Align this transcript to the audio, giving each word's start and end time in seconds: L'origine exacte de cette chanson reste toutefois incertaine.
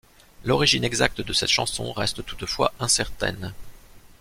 L'origine 0.45 0.83
exacte 0.83 1.21
de 1.21 1.31
cette 1.31 1.51
chanson 1.51 1.91
reste 1.93 2.25
toutefois 2.25 2.73
incertaine. 2.79 3.53